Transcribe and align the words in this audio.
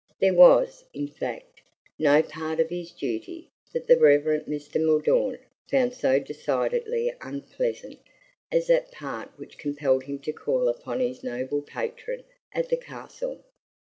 There 0.19 0.33
was, 0.33 0.83
in 0.95 1.09
fact, 1.09 1.61
no 1.99 2.23
part 2.23 2.59
of 2.59 2.71
his 2.71 2.89
duty 2.89 3.51
that 3.71 3.85
the 3.85 3.99
Reverend 3.99 4.47
Mr. 4.47 4.83
Mordaunt 4.83 5.39
found 5.69 5.93
so 5.93 6.17
decidedly 6.17 7.13
unpleasant 7.21 7.99
as 8.51 8.65
that 8.65 8.91
part 8.91 9.29
which 9.37 9.59
compelled 9.59 10.05
him 10.05 10.17
to 10.21 10.33
call 10.33 10.67
upon 10.69 11.01
his 11.01 11.23
noble 11.23 11.61
patron 11.61 12.23
at 12.51 12.69
the 12.69 12.77
Castle. 12.77 13.43